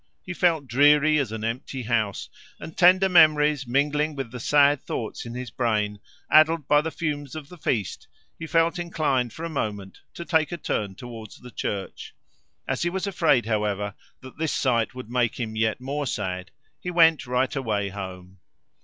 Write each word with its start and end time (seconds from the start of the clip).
He 0.25 0.33
felt 0.33 0.65
dreary 0.65 1.19
as 1.19 1.31
an 1.31 1.43
empty 1.43 1.83
house; 1.83 2.27
and 2.59 2.75
tender 2.75 3.07
memories 3.07 3.67
mingling 3.67 4.15
with 4.15 4.31
the 4.31 4.39
sad 4.39 4.81
thoughts 4.81 5.27
in 5.27 5.35
his 5.35 5.51
brain, 5.51 5.99
addled 6.31 6.67
by 6.67 6.81
the 6.81 6.89
fumes 6.89 7.35
of 7.35 7.49
the 7.49 7.57
feast, 7.59 8.07
he 8.39 8.47
felt 8.47 8.79
inclined 8.79 9.31
for 9.31 9.45
a 9.45 9.47
moment 9.47 9.99
to 10.15 10.25
take 10.25 10.51
a 10.51 10.57
turn 10.57 10.95
towards 10.95 11.37
the 11.37 11.51
church. 11.51 12.15
As 12.67 12.81
he 12.81 12.89
was 12.89 13.05
afraid, 13.05 13.45
however, 13.45 13.93
that 14.21 14.39
this 14.39 14.51
sight 14.53 14.95
would 14.95 15.11
make 15.11 15.39
him 15.39 15.55
yet 15.55 15.79
more 15.79 16.07
sad, 16.07 16.49
he 16.79 16.89
went 16.89 17.27
right 17.27 17.55
away 17.55 17.89
home. 17.89 18.39